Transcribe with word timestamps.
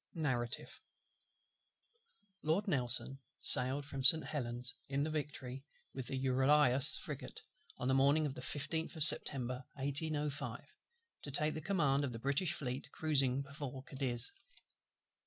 Narrative 0.15 0.81
Lord 2.41 2.67
NELSON 2.67 3.19
sailed 3.39 3.85
from 3.85 4.03
St. 4.03 4.25
Helen's 4.25 4.73
in 4.89 5.03
the 5.03 5.11
Victory, 5.11 5.63
with 5.93 6.07
the 6.07 6.17
Euryalus 6.17 6.97
frigate, 6.97 7.39
on 7.77 7.87
the 7.87 7.93
morning 7.93 8.25
of 8.25 8.33
the 8.33 8.41
15th 8.41 8.95
of 8.95 9.03
September 9.03 9.63
1805, 9.75 10.75
to 11.21 11.29
take 11.29 11.53
the 11.53 11.61
command 11.61 12.03
of 12.03 12.13
the 12.13 12.17
British 12.17 12.53
Fleet 12.53 12.89
cruizing 12.91 13.43
before 13.43 13.83
Cadiz. 13.83 14.31